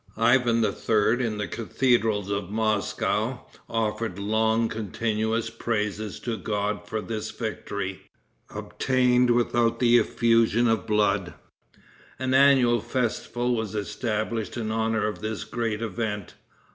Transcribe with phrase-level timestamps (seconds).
[0.17, 7.29] Ivan III., in the cathedrals of Moscow, offered long continued praises to God for this
[7.29, 8.09] victory,
[8.49, 11.35] obtained without the effusion of blood.
[12.17, 16.33] An annual festival was established in honor of this great event.